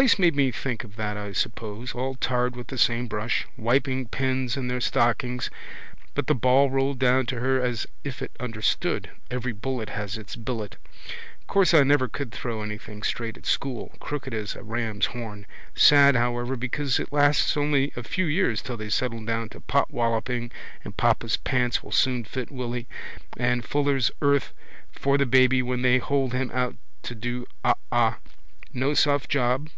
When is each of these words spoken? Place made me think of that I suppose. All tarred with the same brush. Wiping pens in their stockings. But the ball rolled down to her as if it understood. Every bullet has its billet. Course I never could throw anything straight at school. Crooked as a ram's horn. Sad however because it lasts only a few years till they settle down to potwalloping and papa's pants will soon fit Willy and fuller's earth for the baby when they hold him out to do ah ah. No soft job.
Place 0.00 0.18
made 0.18 0.34
me 0.34 0.50
think 0.50 0.82
of 0.82 0.96
that 0.96 1.18
I 1.18 1.32
suppose. 1.32 1.94
All 1.94 2.14
tarred 2.14 2.56
with 2.56 2.68
the 2.68 2.78
same 2.78 3.06
brush. 3.06 3.46
Wiping 3.58 4.06
pens 4.06 4.56
in 4.56 4.66
their 4.66 4.80
stockings. 4.80 5.50
But 6.14 6.26
the 6.26 6.34
ball 6.34 6.70
rolled 6.70 6.98
down 6.98 7.26
to 7.26 7.40
her 7.40 7.60
as 7.60 7.86
if 8.02 8.22
it 8.22 8.34
understood. 8.40 9.10
Every 9.30 9.52
bullet 9.52 9.90
has 9.90 10.16
its 10.16 10.36
billet. 10.36 10.78
Course 11.46 11.74
I 11.74 11.82
never 11.82 12.08
could 12.08 12.32
throw 12.32 12.62
anything 12.62 13.02
straight 13.02 13.36
at 13.36 13.44
school. 13.44 13.92
Crooked 14.00 14.32
as 14.32 14.56
a 14.56 14.62
ram's 14.62 15.04
horn. 15.06 15.44
Sad 15.74 16.16
however 16.16 16.56
because 16.56 16.98
it 16.98 17.12
lasts 17.12 17.54
only 17.54 17.92
a 17.94 18.02
few 18.02 18.24
years 18.24 18.62
till 18.62 18.78
they 18.78 18.88
settle 18.88 19.22
down 19.22 19.50
to 19.50 19.60
potwalloping 19.60 20.50
and 20.82 20.96
papa's 20.96 21.36
pants 21.36 21.82
will 21.82 21.92
soon 21.92 22.24
fit 22.24 22.50
Willy 22.50 22.86
and 23.36 23.66
fuller's 23.66 24.10
earth 24.22 24.54
for 24.90 25.18
the 25.18 25.26
baby 25.26 25.60
when 25.62 25.82
they 25.82 25.98
hold 25.98 26.32
him 26.32 26.50
out 26.54 26.74
to 27.02 27.14
do 27.14 27.44
ah 27.62 27.74
ah. 27.92 28.16
No 28.72 28.94
soft 28.94 29.28
job. 29.28 29.68